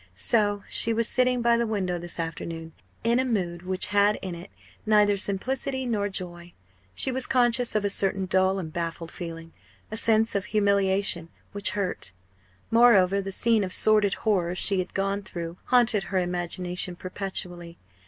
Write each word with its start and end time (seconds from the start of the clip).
So 0.15 0.63
she 0.67 0.93
was 0.93 1.07
sitting 1.07 1.43
by 1.43 1.57
the 1.57 1.67
window 1.67 1.99
this 1.99 2.19
afternoon, 2.19 2.71
in 3.03 3.19
a 3.19 3.23
mood 3.23 3.61
which 3.61 3.85
had 3.93 4.17
in 4.23 4.33
it 4.33 4.49
neither 4.83 5.15
simplicity 5.15 5.85
nor 5.85 6.09
joy. 6.09 6.53
She 6.95 7.11
was 7.11 7.27
conscious 7.27 7.75
of 7.75 7.85
a 7.85 7.89
certain 7.91 8.25
dull 8.25 8.57
and 8.57 8.73
baffled 8.73 9.11
feeling 9.11 9.53
a 9.91 9.97
sense 9.97 10.33
of 10.33 10.45
humiliation 10.45 11.29
which 11.51 11.69
hurt. 11.77 12.13
Moreover, 12.71 13.21
the 13.21 13.31
scene 13.31 13.63
of 13.63 13.71
sordid 13.73 14.15
horror 14.25 14.55
she 14.55 14.79
had 14.79 14.95
gone 14.95 15.21
through 15.21 15.57
haunted 15.65 16.05
her 16.05 16.17
imagination 16.17 16.95
perpetually. 16.95 17.77